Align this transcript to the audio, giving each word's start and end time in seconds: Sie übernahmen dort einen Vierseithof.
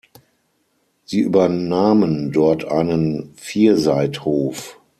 Sie 1.05 1.19
übernahmen 1.19 2.31
dort 2.31 2.65
einen 2.65 3.35
Vierseithof. 3.35 4.81